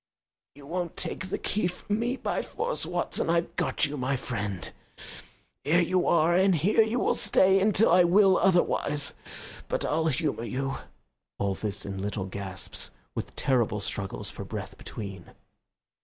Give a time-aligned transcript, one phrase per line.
[0.55, 4.67] "You won't take the key from me by force, Watson, I've got you, my friend.
[5.63, 9.13] Here you are, and here you will stay until I will otherwise.
[9.67, 10.77] But I'll humour you."
[11.37, 15.33] (All this in little gasps, with terrible struggles for breath between.)